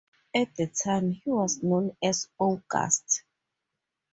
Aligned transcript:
At 0.33 0.55
the 0.55 0.65
time, 0.65 1.11
he 1.11 1.29
was 1.29 1.61
known 1.61 1.95
as 2.01 2.27
"Owgust". 2.39 3.21